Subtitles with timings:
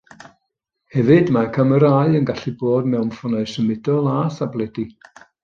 [0.95, 4.89] Hefyd mae camerâu yn gallu bod mewn ffonau symudol a thabledi